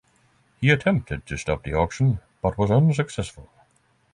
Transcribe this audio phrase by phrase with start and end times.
[0.59, 3.47] He attempted to stop the auction, but was unsuccessful.